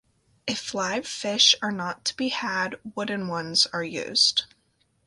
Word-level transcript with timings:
If 0.47 0.73
live 0.73 1.07
fish 1.07 1.53
are 1.61 1.71
not 1.71 2.05
to 2.05 2.15
be 2.17 2.29
had, 2.29 2.79
wooden 2.95 3.27
ones 3.27 3.67
are 3.67 3.83
used. 3.83 4.45